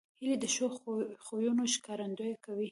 هیلۍ 0.19 0.35
د 0.41 0.45
ښو 0.53 0.65
خویونو 1.25 1.63
ښکارندویي 1.73 2.35
کوي 2.45 2.69